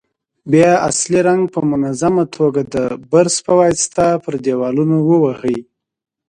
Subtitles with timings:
[0.51, 2.75] بیا اصلي رنګ په منظمه توګه د
[3.11, 5.57] برش په واسطه پر دېوالونو ووهئ.